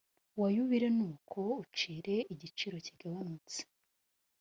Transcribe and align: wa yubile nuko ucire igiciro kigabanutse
wa 0.39 0.47
yubile 0.55 0.87
nuko 0.97 1.39
ucire 1.63 2.15
igiciro 2.33 2.77
kigabanutse 2.85 3.59